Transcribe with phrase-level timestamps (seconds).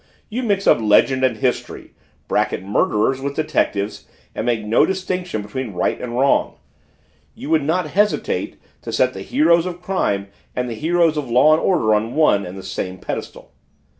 [0.29, 1.93] You mix up legend and history,
[2.27, 6.57] bracket murderers with detectives, and make no distinction between right and wrong!
[7.35, 11.53] You would not hesitate to set the heroes of crime and the heroes of law
[11.53, 13.51] and order on one and the same pedestal!"